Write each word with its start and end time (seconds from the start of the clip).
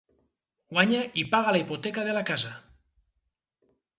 Guanya 0.75 1.01
i 1.23 1.25
paga 1.33 1.53
la 1.57 1.61
hipoteca 1.61 2.07
de 2.09 2.17
la 2.19 2.25
casa. 2.31 2.53